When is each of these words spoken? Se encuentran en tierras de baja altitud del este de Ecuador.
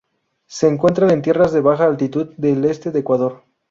Se 0.47 0.67
encuentran 0.67 1.11
en 1.11 1.21
tierras 1.21 1.53
de 1.53 1.61
baja 1.61 1.85
altitud 1.85 2.33
del 2.35 2.65
este 2.65 2.89
de 2.89 3.01
Ecuador. 3.01 3.43